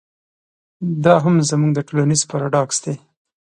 دا 1.03 1.13
هم 1.23 1.35
زموږ 1.49 1.75
ټولنیز 1.87 2.21
پراډوکس 2.29 2.77
دی. 2.83 2.95